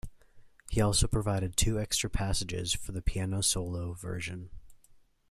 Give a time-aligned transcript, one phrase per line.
[0.71, 4.49] He also provided two extra passages for the piano solo version.